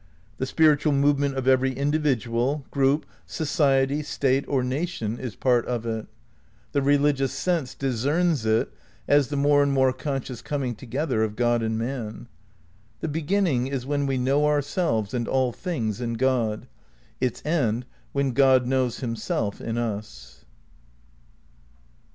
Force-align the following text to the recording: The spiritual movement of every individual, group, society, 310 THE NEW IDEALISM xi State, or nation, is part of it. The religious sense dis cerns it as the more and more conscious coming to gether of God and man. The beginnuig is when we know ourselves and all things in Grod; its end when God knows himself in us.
The 0.39 0.47
spiritual 0.47 0.93
movement 0.93 1.35
of 1.37 1.47
every 1.47 1.73
individual, 1.73 2.65
group, 2.71 3.05
society, 3.27 4.01
310 4.01 4.01
THE 4.01 4.01
NEW 4.01 4.03
IDEALISM 4.03 4.05
xi 4.07 4.09
State, 4.09 4.51
or 4.51 4.63
nation, 5.15 5.19
is 5.19 5.35
part 5.35 5.65
of 5.67 5.85
it. 5.85 6.07
The 6.71 6.81
religious 6.81 7.31
sense 7.33 7.75
dis 7.75 8.03
cerns 8.03 8.43
it 8.43 8.73
as 9.07 9.27
the 9.27 9.35
more 9.35 9.61
and 9.61 9.71
more 9.71 9.93
conscious 9.93 10.41
coming 10.41 10.73
to 10.77 10.87
gether 10.87 11.21
of 11.23 11.35
God 11.35 11.61
and 11.61 11.77
man. 11.77 12.27
The 13.01 13.09
beginnuig 13.09 13.69
is 13.69 13.85
when 13.85 14.07
we 14.07 14.17
know 14.17 14.47
ourselves 14.47 15.13
and 15.13 15.27
all 15.27 15.51
things 15.51 16.01
in 16.01 16.15
Grod; 16.15 16.63
its 17.19 17.43
end 17.45 17.85
when 18.11 18.31
God 18.31 18.65
knows 18.65 19.01
himself 19.01 19.61
in 19.61 19.77
us. 19.77 20.45